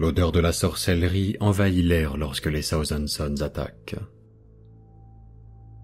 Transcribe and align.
L'odeur 0.00 0.32
de 0.32 0.40
la 0.40 0.52
sorcellerie 0.52 1.36
envahit 1.40 1.84
l'air 1.84 2.16
lorsque 2.16 2.46
les 2.46 2.62
Thousand 2.62 3.04
attaquent. 3.42 3.96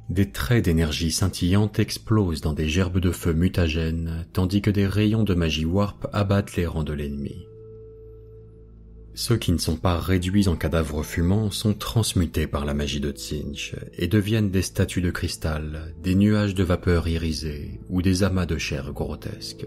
Des 0.08 0.30
traits 0.30 0.64
d'énergie 0.64 1.10
scintillante 1.10 1.78
explosent 1.78 2.40
dans 2.40 2.54
des 2.54 2.66
gerbes 2.66 2.98
de 2.98 3.10
feu 3.10 3.34
mutagènes, 3.34 4.26
tandis 4.32 4.62
que 4.62 4.70
des 4.70 4.86
rayons 4.86 5.22
de 5.22 5.34
magie 5.34 5.66
warp 5.66 6.06
abattent 6.14 6.56
les 6.56 6.64
rangs 6.64 6.82
de 6.82 6.94
l'ennemi. 6.94 7.44
Ceux 9.12 9.36
qui 9.36 9.52
ne 9.52 9.58
sont 9.58 9.76
pas 9.76 10.00
réduits 10.00 10.48
en 10.48 10.56
cadavres 10.56 11.02
fumants 11.02 11.50
sont 11.50 11.74
transmutés 11.74 12.46
par 12.46 12.64
la 12.64 12.72
magie 12.72 13.00
de 13.00 13.10
Tsinch 13.10 13.76
et 13.98 14.08
deviennent 14.08 14.50
des 14.50 14.62
statues 14.62 15.02
de 15.02 15.10
cristal, 15.10 15.94
des 16.02 16.14
nuages 16.14 16.54
de 16.54 16.64
vapeur 16.64 17.06
irisés 17.06 17.80
ou 17.90 18.00
des 18.00 18.22
amas 18.22 18.46
de 18.46 18.56
chair 18.56 18.94
grotesques. 18.94 19.66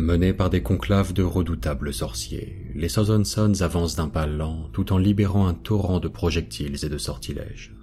Menés 0.00 0.32
par 0.32 0.48
des 0.48 0.62
conclaves 0.62 1.12
de 1.12 1.22
redoutables 1.22 1.92
sorciers, 1.92 2.56
les 2.74 2.88
Southern 2.88 3.22
avancent 3.60 3.96
d'un 3.96 4.08
pas 4.08 4.26
lent 4.26 4.70
tout 4.72 4.94
en 4.94 4.98
libérant 4.98 5.46
un 5.46 5.52
torrent 5.52 6.00
de 6.00 6.08
projectiles 6.08 6.82
et 6.82 6.88
de 6.88 6.96
sortilèges. 6.96 7.74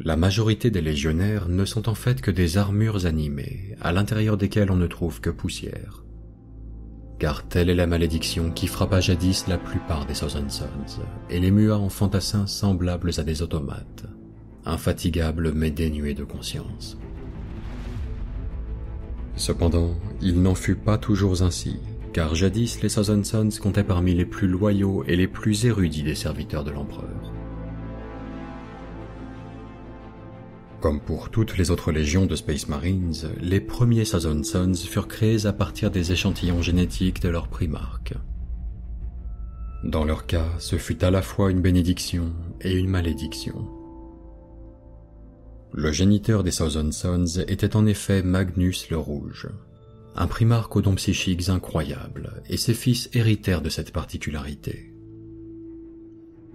La 0.00 0.16
majorité 0.16 0.72
des 0.72 0.80
légionnaires 0.80 1.48
ne 1.48 1.64
sont 1.64 1.88
en 1.88 1.94
fait 1.94 2.20
que 2.20 2.32
des 2.32 2.58
armures 2.58 3.06
animées, 3.06 3.76
à 3.80 3.92
l'intérieur 3.92 4.36
desquelles 4.36 4.72
on 4.72 4.76
ne 4.76 4.88
trouve 4.88 5.20
que 5.20 5.30
poussière. 5.30 6.04
Car 7.20 7.46
telle 7.46 7.70
est 7.70 7.76
la 7.76 7.86
malédiction 7.86 8.50
qui 8.50 8.66
frappa 8.66 9.00
jadis 9.00 9.46
la 9.46 9.56
plupart 9.56 10.04
des 10.04 10.14
Southern 10.14 10.48
et 11.30 11.38
les 11.38 11.52
mua 11.52 11.78
en 11.78 11.88
fantassins 11.88 12.48
semblables 12.48 13.12
à 13.18 13.22
des 13.22 13.40
automates, 13.40 14.06
infatigables 14.64 15.52
mais 15.54 15.70
dénués 15.70 16.14
de 16.14 16.24
conscience. 16.24 16.98
Cependant, 19.36 19.94
il 20.22 20.40
n'en 20.40 20.54
fut 20.54 20.76
pas 20.76 20.96
toujours 20.96 21.42
ainsi, 21.42 21.78
car 22.12 22.34
jadis 22.34 22.80
les 22.82 22.88
Southern 22.88 23.24
Sons 23.24 23.48
comptaient 23.60 23.82
parmi 23.82 24.14
les 24.14 24.24
plus 24.24 24.46
loyaux 24.46 25.04
et 25.06 25.16
les 25.16 25.26
plus 25.26 25.66
érudits 25.66 26.04
des 26.04 26.14
serviteurs 26.14 26.64
de 26.64 26.70
l'empereur. 26.70 27.32
Comme 30.80 31.00
pour 31.00 31.30
toutes 31.30 31.56
les 31.56 31.70
autres 31.70 31.92
légions 31.92 32.26
de 32.26 32.36
Space 32.36 32.68
Marines, 32.68 33.14
les 33.40 33.60
premiers 33.60 34.04
Southern 34.04 34.44
Sons 34.44 34.74
furent 34.74 35.08
créés 35.08 35.46
à 35.46 35.52
partir 35.52 35.90
des 35.90 36.12
échantillons 36.12 36.62
génétiques 36.62 37.22
de 37.22 37.30
leurs 37.30 37.48
primarques. 37.48 38.14
Dans 39.82 40.04
leur 40.04 40.26
cas, 40.26 40.46
ce 40.58 40.76
fut 40.76 41.04
à 41.04 41.10
la 41.10 41.22
fois 41.22 41.50
une 41.50 41.60
bénédiction 41.60 42.32
et 42.60 42.72
une 42.74 42.88
malédiction. 42.88 43.83
Le 45.76 45.90
géniteur 45.90 46.44
des 46.44 46.52
Sons 46.52 47.40
était 47.48 47.74
en 47.74 47.84
effet 47.84 48.22
Magnus 48.22 48.90
le 48.90 48.96
Rouge, 48.96 49.48
un 50.14 50.28
primarque 50.28 50.76
aux 50.76 50.82
dons 50.82 50.94
psychiques 50.94 51.48
incroyables, 51.48 52.44
et 52.48 52.56
ses 52.56 52.74
fils 52.74 53.10
héritèrent 53.12 53.60
de 53.60 53.70
cette 53.70 53.90
particularité. 53.90 54.94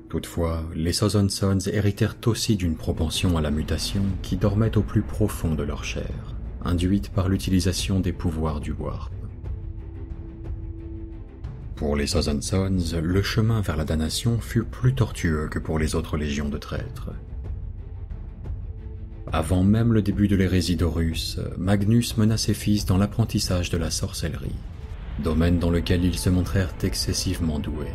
Toutefois, 0.08 0.64
les 0.74 0.94
Sons 0.94 1.60
héritèrent 1.68 2.16
aussi 2.28 2.56
d'une 2.56 2.78
propension 2.78 3.36
à 3.36 3.42
la 3.42 3.52
mutation 3.52 4.06
qui 4.22 4.38
dormait 4.38 4.78
au 4.78 4.84
plus 4.84 5.02
profond 5.02 5.54
de 5.54 5.64
leur 5.64 5.84
chair, 5.84 6.34
induite 6.64 7.10
par 7.10 7.28
l'utilisation 7.28 8.00
des 8.00 8.14
pouvoirs 8.14 8.62
du 8.62 8.72
Warp. 8.72 9.12
Pour 11.76 11.98
les 11.98 12.08
Sons, 12.08 12.40
le 13.04 13.22
chemin 13.22 13.60
vers 13.60 13.76
la 13.76 13.84
damnation 13.84 14.40
fut 14.40 14.64
plus 14.64 14.96
tortueux 14.96 15.50
que 15.52 15.60
pour 15.60 15.78
les 15.78 15.96
autres 15.96 16.16
légions 16.16 16.48
de 16.48 16.58
traîtres, 16.58 17.12
avant 19.32 19.64
même 19.64 19.94
le 19.94 20.02
début 20.02 20.28
de 20.28 20.36
l'hérésie 20.36 20.76
d'Horus, 20.76 21.40
Magnus 21.58 22.18
mena 22.18 22.36
ses 22.36 22.56
fils 22.56 22.86
dans 22.86 22.98
l'apprentissage 22.98 23.70
de 23.70 23.78
la 23.78 23.92
sorcellerie, 23.92 24.56
domaine 25.20 25.60
dans 25.60 25.70
lequel 25.70 26.04
ils 26.04 26.18
se 26.18 26.30
montrèrent 26.30 26.74
excessivement 26.82 27.60
doués. 27.60 27.94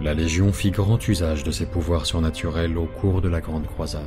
La 0.00 0.14
Légion 0.14 0.52
fit 0.52 0.72
grand 0.72 1.06
usage 1.06 1.44
de 1.44 1.50
ses 1.52 1.66
pouvoirs 1.66 2.06
surnaturels 2.06 2.76
au 2.76 2.86
cours 2.86 3.20
de 3.20 3.28
la 3.28 3.40
Grande 3.40 3.66
Croisade. 3.66 4.02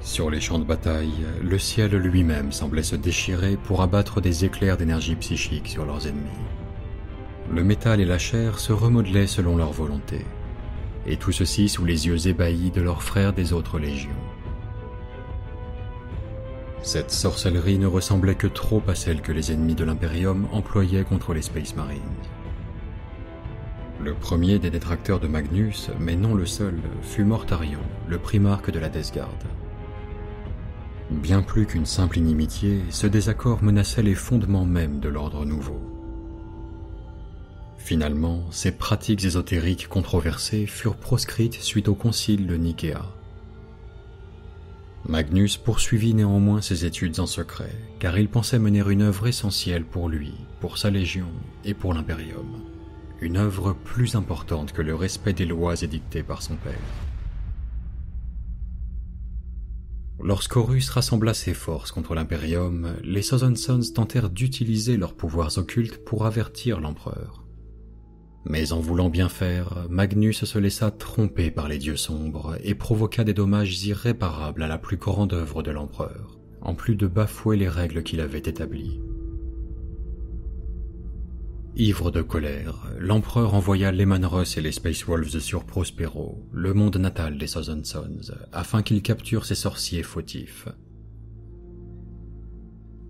Sur 0.00 0.30
les 0.30 0.40
champs 0.40 0.58
de 0.58 0.64
bataille, 0.64 1.26
le 1.42 1.58
ciel 1.58 1.92
lui-même 1.92 2.50
semblait 2.50 2.82
se 2.82 2.96
déchirer 2.96 3.56
pour 3.56 3.82
abattre 3.82 4.20
des 4.20 4.44
éclairs 4.44 4.76
d'énergie 4.76 5.16
psychique 5.16 5.68
sur 5.68 5.84
leurs 5.84 6.06
ennemis. 6.06 6.30
Le 7.52 7.62
métal 7.62 8.00
et 8.00 8.04
la 8.04 8.18
chair 8.18 8.58
se 8.58 8.72
remodelaient 8.72 9.26
selon 9.26 9.56
leur 9.56 9.72
volonté, 9.72 10.24
et 11.06 11.16
tout 11.16 11.32
ceci 11.32 11.68
sous 11.68 11.84
les 11.84 12.06
yeux 12.06 12.28
ébahis 12.28 12.70
de 12.70 12.80
leurs 12.80 13.02
frères 13.02 13.32
des 13.32 13.52
autres 13.52 13.78
légions. 13.78 14.10
Cette 16.82 17.10
sorcellerie 17.10 17.78
ne 17.78 17.86
ressemblait 17.86 18.34
que 18.34 18.46
trop 18.46 18.82
à 18.88 18.94
celle 18.94 19.20
que 19.20 19.32
les 19.32 19.52
ennemis 19.52 19.74
de 19.74 19.84
l'Imperium 19.84 20.46
employaient 20.50 21.04
contre 21.04 21.34
les 21.34 21.42
Space 21.42 21.76
Marines. 21.76 22.00
Le 24.02 24.14
premier 24.14 24.58
des 24.58 24.70
détracteurs 24.70 25.20
de 25.20 25.28
Magnus, 25.28 25.90
mais 26.00 26.16
non 26.16 26.34
le 26.34 26.46
seul, 26.46 26.78
fut 27.02 27.24
Mortarion, 27.24 27.80
le 28.08 28.18
primarque 28.18 28.70
de 28.70 28.78
la 28.78 28.88
Death 28.88 29.12
Guard. 29.12 29.28
Bien 31.10 31.42
plus 31.42 31.66
qu'une 31.66 31.84
simple 31.84 32.16
inimitié, 32.16 32.80
ce 32.88 33.06
désaccord 33.06 33.62
menaçait 33.62 34.02
les 34.02 34.14
fondements 34.14 34.64
mêmes 34.64 35.00
de 35.00 35.10
l'ordre 35.10 35.44
nouveau. 35.44 35.89
Finalement, 37.90 38.44
ces 38.52 38.70
pratiques 38.70 39.24
ésotériques 39.24 39.88
controversées 39.88 40.66
furent 40.68 40.94
proscrites 40.94 41.54
suite 41.54 41.88
au 41.88 41.96
concile 41.96 42.46
de 42.46 42.54
Nicéa. 42.54 43.04
Magnus 45.08 45.56
poursuivit 45.56 46.14
néanmoins 46.14 46.62
ses 46.62 46.84
études 46.84 47.18
en 47.18 47.26
secret, 47.26 47.74
car 47.98 48.16
il 48.16 48.28
pensait 48.28 48.60
mener 48.60 48.84
une 48.88 49.02
œuvre 49.02 49.26
essentielle 49.26 49.84
pour 49.84 50.08
lui, 50.08 50.34
pour 50.60 50.78
sa 50.78 50.88
légion 50.88 51.26
et 51.64 51.74
pour 51.74 51.92
l'Imperium. 51.92 52.62
Une 53.20 53.36
œuvre 53.36 53.72
plus 53.72 54.14
importante 54.14 54.72
que 54.72 54.82
le 54.82 54.94
respect 54.94 55.32
des 55.32 55.46
lois 55.46 55.82
édictées 55.82 56.22
par 56.22 56.42
son 56.42 56.54
père. 56.54 56.78
Lorsqu'Horus 60.22 60.90
rassembla 60.90 61.34
ses 61.34 61.54
forces 61.54 61.90
contre 61.90 62.14
l'Imperium, 62.14 62.94
les 63.02 63.22
Southern 63.22 63.56
Sons 63.56 63.92
tentèrent 63.92 64.30
d'utiliser 64.30 64.96
leurs 64.96 65.14
pouvoirs 65.14 65.58
occultes 65.58 66.04
pour 66.04 66.24
avertir 66.24 66.78
l'empereur. 66.78 67.39
Mais 68.44 68.72
en 68.72 68.80
voulant 68.80 69.10
bien 69.10 69.28
faire, 69.28 69.86
Magnus 69.90 70.44
se 70.44 70.58
laissa 70.58 70.90
tromper 70.90 71.50
par 71.50 71.68
les 71.68 71.78
dieux 71.78 71.96
sombres 71.96 72.56
et 72.64 72.74
provoqua 72.74 73.22
des 73.22 73.34
dommages 73.34 73.84
irréparables 73.84 74.62
à 74.62 74.68
la 74.68 74.78
plus 74.78 74.96
grande 74.96 75.34
œuvre 75.34 75.62
de 75.62 75.70
l'empereur, 75.70 76.38
en 76.62 76.74
plus 76.74 76.96
de 76.96 77.06
bafouer 77.06 77.56
les 77.56 77.68
règles 77.68 78.02
qu'il 78.02 78.20
avait 78.20 78.38
établies. 78.38 79.00
Ivre 81.76 82.10
de 82.10 82.20
colère, 82.20 82.90
l'empereur 82.98 83.54
envoya 83.54 83.92
les 83.92 84.04
Manros 84.04 84.56
et 84.56 84.60
les 84.60 84.72
Space 84.72 85.06
Wolves 85.06 85.38
sur 85.38 85.64
Prospero, 85.64 86.42
le 86.52 86.74
monde 86.74 86.96
natal 86.96 87.38
des 87.38 87.46
Southern 87.46 87.84
Sons, 87.84 88.32
afin 88.52 88.82
qu'ils 88.82 89.02
capturent 89.02 89.46
ces 89.46 89.54
sorciers 89.54 90.02
fautifs. 90.02 90.66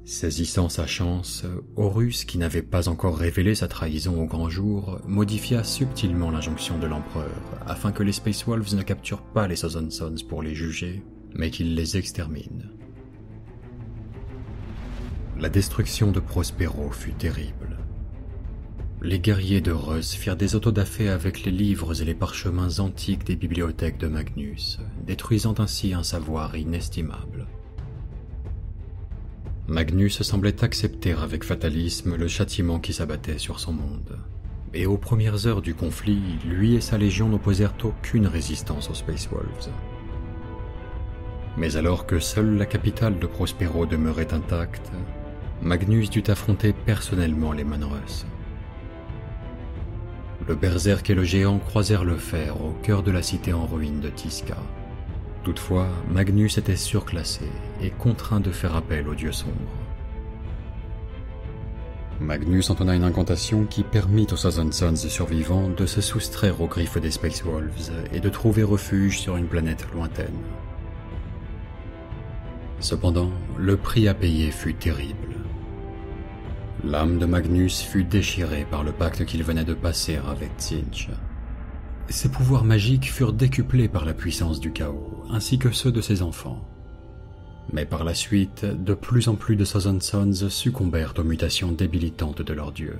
Saisissant 0.04 0.68
sa 0.68 0.86
chance, 0.86 1.44
Horus, 1.76 2.24
qui 2.24 2.38
n'avait 2.38 2.62
pas 2.62 2.88
encore 2.88 3.16
révélé 3.16 3.54
sa 3.54 3.68
trahison 3.68 4.20
au 4.20 4.26
grand 4.26 4.48
jour, 4.48 5.00
modifia 5.06 5.62
subtilement 5.62 6.30
l'injonction 6.30 6.78
de 6.78 6.86
l'empereur, 6.86 7.30
afin 7.66 7.92
que 7.92 8.02
les 8.02 8.12
Space 8.12 8.44
Wolves 8.46 8.74
ne 8.74 8.82
capturent 8.82 9.22
pas 9.22 9.46
les 9.46 9.56
Southern 9.56 9.90
Sons 9.90 10.24
pour 10.28 10.42
les 10.42 10.54
juger, 10.54 11.02
mais 11.34 11.50
qu'ils 11.50 11.74
les 11.74 11.96
exterminent. 11.96 12.64
La 15.38 15.48
destruction 15.48 16.12
de 16.12 16.20
Prospero 16.20 16.90
fut 16.90 17.12
terrible. 17.12 17.78
Les 19.02 19.18
guerriers 19.18 19.62
de 19.62 19.72
Reus 19.72 20.14
firent 20.14 20.36
des 20.36 20.54
autodafés 20.54 21.08
avec 21.08 21.44
les 21.44 21.50
livres 21.50 22.02
et 22.02 22.04
les 22.04 22.14
parchemins 22.14 22.80
antiques 22.80 23.24
des 23.24 23.36
bibliothèques 23.36 23.96
de 23.96 24.08
Magnus, 24.08 24.78
détruisant 25.06 25.54
ainsi 25.58 25.94
un 25.94 26.02
savoir 26.02 26.56
inestimable. 26.56 27.46
Magnus 29.70 30.22
semblait 30.22 30.64
accepter 30.64 31.12
avec 31.12 31.44
fatalisme 31.44 32.16
le 32.16 32.26
châtiment 32.26 32.80
qui 32.80 32.92
s'abattait 32.92 33.38
sur 33.38 33.60
son 33.60 33.72
monde. 33.72 34.18
Et 34.74 34.84
aux 34.84 34.96
premières 34.96 35.46
heures 35.46 35.62
du 35.62 35.74
conflit, 35.74 36.20
lui 36.44 36.74
et 36.74 36.80
sa 36.80 36.98
légion 36.98 37.28
n'opposèrent 37.28 37.74
aucune 37.84 38.26
résistance 38.26 38.90
aux 38.90 38.94
Space 38.94 39.28
Wolves. 39.30 39.70
Mais 41.56 41.76
alors 41.76 42.06
que 42.06 42.18
seule 42.18 42.56
la 42.56 42.66
capitale 42.66 43.20
de 43.20 43.28
Prospero 43.28 43.86
demeurait 43.86 44.34
intacte, 44.34 44.90
Magnus 45.62 46.10
dut 46.10 46.24
affronter 46.26 46.72
personnellement 46.72 47.52
les 47.52 47.62
Manrus. 47.62 48.26
Le 50.48 50.56
berserk 50.56 51.10
et 51.10 51.14
le 51.14 51.22
géant 51.22 51.60
croisèrent 51.60 52.04
le 52.04 52.16
fer 52.16 52.60
au 52.60 52.72
cœur 52.82 53.04
de 53.04 53.12
la 53.12 53.22
cité 53.22 53.52
en 53.52 53.66
ruine 53.66 54.00
de 54.00 54.08
Tisca. 54.08 54.56
Toutefois, 55.42 55.88
Magnus 56.10 56.58
était 56.58 56.76
surclassé 56.76 57.46
et 57.82 57.90
contraint 57.90 58.40
de 58.40 58.50
faire 58.50 58.76
appel 58.76 59.08
au 59.08 59.14
dieu 59.14 59.32
sombre. 59.32 59.54
Magnus 62.20 62.68
entonna 62.68 62.94
une 62.94 63.04
incantation 63.04 63.64
qui 63.64 63.82
permit 63.82 64.24
aux 64.30 64.36
Thousand 64.36 64.70
Sons 64.70 65.08
survivants 65.08 65.70
de 65.70 65.86
se 65.86 66.02
soustraire 66.02 66.60
aux 66.60 66.66
griffes 66.66 66.98
des 66.98 67.10
Space 67.10 67.42
Wolves 67.42 67.90
et 68.12 68.20
de 68.20 68.28
trouver 68.28 68.62
refuge 68.62 69.18
sur 69.18 69.38
une 69.38 69.46
planète 69.46 69.86
lointaine. 69.94 70.36
Cependant, 72.78 73.30
le 73.56 73.78
prix 73.78 74.06
à 74.08 74.14
payer 74.14 74.50
fut 74.50 74.74
terrible. 74.74 75.36
L'âme 76.84 77.18
de 77.18 77.24
Magnus 77.24 77.80
fut 77.80 78.04
déchirée 78.04 78.66
par 78.70 78.84
le 78.84 78.92
pacte 78.92 79.24
qu'il 79.24 79.42
venait 79.42 79.64
de 79.64 79.74
passer 79.74 80.18
avec 80.28 80.50
Tsinch. 80.58 81.08
Ses 82.10 82.28
pouvoirs 82.28 82.64
magiques 82.64 83.12
furent 83.12 83.32
décuplés 83.32 83.88
par 83.88 84.04
la 84.04 84.14
puissance 84.14 84.58
du 84.58 84.72
chaos, 84.72 85.22
ainsi 85.30 85.60
que 85.60 85.70
ceux 85.70 85.92
de 85.92 86.00
ses 86.00 86.22
enfants. 86.22 86.68
Mais 87.72 87.86
par 87.86 88.02
la 88.02 88.14
suite, 88.14 88.64
de 88.64 88.94
plus 88.94 89.28
en 89.28 89.36
plus 89.36 89.54
de 89.54 89.64
Sons 89.64 90.48
succombèrent 90.48 91.14
aux 91.16 91.22
mutations 91.22 91.70
débilitantes 91.70 92.42
de 92.42 92.52
leur 92.52 92.72
dieu. 92.72 92.98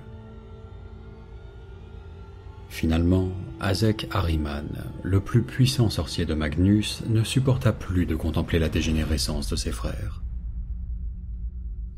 Finalement, 2.68 3.30
Azek 3.58 4.06
Ahriman, 4.12 4.68
le 5.02 5.18
plus 5.18 5.42
puissant 5.42 5.90
sorcier 5.90 6.24
de 6.24 6.34
Magnus, 6.34 7.02
ne 7.08 7.24
supporta 7.24 7.72
plus 7.72 8.06
de 8.06 8.14
contempler 8.14 8.60
la 8.60 8.68
dégénérescence 8.68 9.48
de 9.48 9.56
ses 9.56 9.72
frères. 9.72 10.22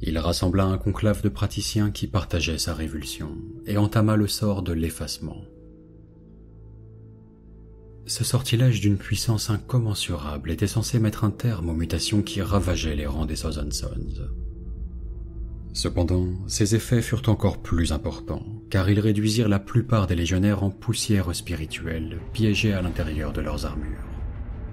Il 0.00 0.16
rassembla 0.18 0.64
un 0.64 0.78
conclave 0.78 1.22
de 1.22 1.28
praticiens 1.28 1.90
qui 1.90 2.06
partageaient 2.06 2.56
sa 2.56 2.72
révulsion 2.72 3.36
et 3.66 3.76
entama 3.76 4.16
le 4.16 4.28
sort 4.28 4.62
de 4.62 4.72
l'effacement. 4.72 5.42
Ce 8.06 8.24
sortilège 8.24 8.80
d'une 8.80 8.98
puissance 8.98 9.48
incommensurable 9.48 10.50
était 10.50 10.66
censé 10.66 10.98
mettre 10.98 11.24
un 11.24 11.30
terme 11.30 11.70
aux 11.70 11.74
mutations 11.74 12.22
qui 12.22 12.42
ravageaient 12.42 12.96
les 12.96 13.06
rangs 13.06 13.26
des 13.26 13.36
Sons. 13.36 13.68
Cependant, 15.72 16.26
ses 16.48 16.74
effets 16.74 17.00
furent 17.00 17.28
encore 17.28 17.62
plus 17.62 17.92
importants, 17.92 18.44
car 18.70 18.90
ils 18.90 19.00
réduisirent 19.00 19.48
la 19.48 19.60
plupart 19.60 20.06
des 20.06 20.16
légionnaires 20.16 20.64
en 20.64 20.70
poussière 20.70 21.34
spirituelle, 21.34 22.18
piégés 22.32 22.74
à 22.74 22.82
l'intérieur 22.82 23.32
de 23.32 23.40
leurs 23.40 23.64
armures. 23.66 24.08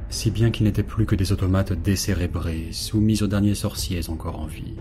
Si 0.09 0.31
bien 0.31 0.49
qu'ils 0.49 0.65
n'étaient 0.65 0.83
plus 0.83 1.05
que 1.05 1.15
des 1.15 1.31
automates 1.31 1.71
décérébrés, 1.71 2.69
soumis 2.71 3.21
aux 3.21 3.27
derniers 3.27 3.55
sorciers 3.55 4.09
encore 4.09 4.39
en 4.39 4.47
vie. 4.47 4.75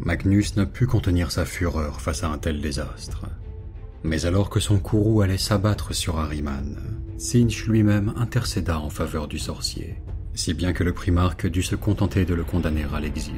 Magnus 0.00 0.56
ne 0.56 0.64
put 0.64 0.86
contenir 0.86 1.30
sa 1.30 1.44
fureur 1.44 2.00
face 2.00 2.24
à 2.24 2.28
un 2.28 2.38
tel 2.38 2.60
désastre. 2.60 3.26
Mais 4.06 4.24
alors 4.24 4.50
que 4.50 4.60
son 4.60 4.78
courroux 4.78 5.20
allait 5.20 5.36
s'abattre 5.36 5.92
sur 5.92 6.20
Harriman, 6.20 6.76
Sinch 7.18 7.66
lui-même 7.66 8.14
intercéda 8.16 8.78
en 8.78 8.88
faveur 8.88 9.26
du 9.26 9.40
sorcier, 9.40 9.96
si 10.32 10.54
bien 10.54 10.72
que 10.72 10.84
le 10.84 10.92
primarque 10.92 11.48
dut 11.48 11.64
se 11.64 11.74
contenter 11.74 12.24
de 12.24 12.32
le 12.32 12.44
condamner 12.44 12.86
à 12.94 13.00
l'exil. 13.00 13.34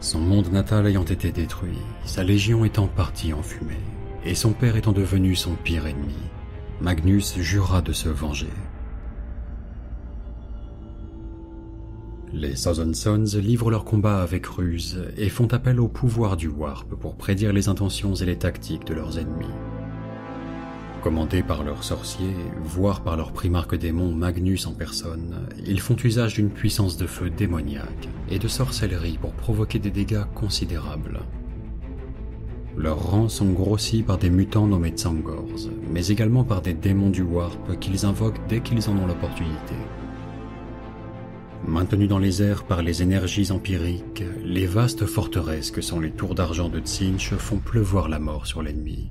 Son 0.00 0.18
monde 0.18 0.50
natal 0.50 0.88
ayant 0.88 1.04
été 1.04 1.30
détruit, 1.30 1.78
sa 2.04 2.24
légion 2.24 2.64
étant 2.64 2.88
partie 2.88 3.32
en 3.32 3.42
fumée, 3.42 3.78
et 4.24 4.34
son 4.34 4.52
père 4.52 4.74
étant 4.74 4.92
devenu 4.92 5.36
son 5.36 5.54
pire 5.54 5.86
ennemi, 5.86 6.18
Magnus 6.80 7.38
jura 7.38 7.82
de 7.82 7.92
se 7.92 8.08
venger. 8.08 8.50
Les 12.32 12.54
Thousand 12.54 12.94
Sons 12.94 13.38
livrent 13.40 13.72
leur 13.72 13.84
combat 13.84 14.22
avec 14.22 14.46
ruse 14.46 15.02
et 15.16 15.28
font 15.28 15.48
appel 15.48 15.80
au 15.80 15.88
pouvoir 15.88 16.36
du 16.36 16.46
Warp 16.46 16.88
pour 16.94 17.16
prédire 17.16 17.52
les 17.52 17.68
intentions 17.68 18.14
et 18.14 18.24
les 18.24 18.38
tactiques 18.38 18.86
de 18.86 18.94
leurs 18.94 19.18
ennemis. 19.18 19.46
Commandés 21.02 21.42
par 21.42 21.64
leurs 21.64 21.82
sorciers, 21.82 22.36
voire 22.62 23.02
par 23.02 23.16
leur 23.16 23.32
primarque 23.32 23.74
démon 23.76 24.12
Magnus 24.12 24.66
en 24.66 24.72
personne, 24.72 25.48
ils 25.66 25.80
font 25.80 25.96
usage 26.04 26.34
d'une 26.34 26.50
puissance 26.50 26.96
de 26.96 27.06
feu 27.06 27.30
démoniaque 27.30 28.08
et 28.30 28.38
de 28.38 28.48
sorcellerie 28.48 29.18
pour 29.20 29.32
provoquer 29.32 29.80
des 29.80 29.90
dégâts 29.90 30.24
considérables. 30.34 31.20
Leurs 32.76 33.10
rangs 33.10 33.28
sont 33.28 33.50
grossis 33.50 34.04
par 34.04 34.18
des 34.18 34.30
mutants 34.30 34.68
nommés 34.68 34.90
Tsangors, 34.90 35.68
mais 35.92 36.06
également 36.06 36.44
par 36.44 36.62
des 36.62 36.74
démons 36.74 37.10
du 37.10 37.22
Warp 37.22 37.78
qu'ils 37.80 38.06
invoquent 38.06 38.46
dès 38.48 38.60
qu'ils 38.60 38.88
en 38.88 38.96
ont 38.96 39.06
l'opportunité. 39.08 39.74
Maintenus 41.66 42.08
dans 42.08 42.18
les 42.18 42.42
airs 42.42 42.64
par 42.64 42.82
les 42.82 43.02
énergies 43.02 43.52
empiriques, 43.52 44.24
les 44.44 44.66
vastes 44.66 45.06
forteresses 45.06 45.70
que 45.70 45.80
sont 45.80 46.00
les 46.00 46.10
tours 46.10 46.34
d'argent 46.34 46.68
de 46.68 46.80
Tsinch 46.80 47.34
font 47.34 47.58
pleuvoir 47.58 48.08
la 48.08 48.18
mort 48.18 48.46
sur 48.46 48.62
l'ennemi. 48.62 49.10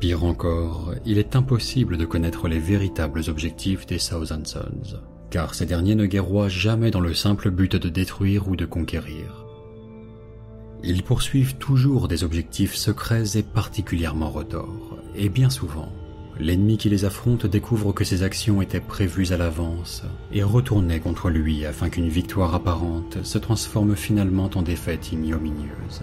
Pire 0.00 0.24
encore, 0.24 0.92
il 1.06 1.18
est 1.18 1.36
impossible 1.36 1.96
de 1.96 2.04
connaître 2.04 2.48
les 2.48 2.58
véritables 2.58 3.22
objectifs 3.28 3.86
des 3.86 3.98
Thousand 3.98 4.44
Sons, 4.44 4.98
car 5.30 5.54
ces 5.54 5.64
derniers 5.64 5.94
ne 5.94 6.04
guerroient 6.04 6.50
jamais 6.50 6.90
dans 6.90 7.00
le 7.00 7.14
simple 7.14 7.50
but 7.50 7.76
de 7.76 7.88
détruire 7.88 8.48
ou 8.48 8.56
de 8.56 8.66
conquérir. 8.66 9.46
Ils 10.84 11.02
poursuivent 11.02 11.56
toujours 11.56 12.08
des 12.08 12.24
objectifs 12.24 12.74
secrets 12.74 13.38
et 13.38 13.42
particulièrement 13.42 14.30
retors, 14.30 14.98
et 15.14 15.30
bien 15.30 15.48
souvent, 15.48 15.90
l'ennemi 16.38 16.76
qui 16.76 16.88
les 16.88 17.04
affronte 17.04 17.46
découvre 17.46 17.92
que 17.92 18.04
ses 18.04 18.22
actions 18.22 18.60
étaient 18.62 18.80
prévues 18.80 19.32
à 19.32 19.36
l'avance 19.36 20.02
et 20.32 20.42
retournaient 20.42 21.00
contre 21.00 21.30
lui 21.30 21.64
afin 21.64 21.88
qu'une 21.88 22.08
victoire 22.08 22.54
apparente 22.54 23.18
se 23.24 23.38
transforme 23.38 23.96
finalement 23.96 24.50
en 24.54 24.62
défaite 24.62 25.12
ignominieuse. 25.12 26.02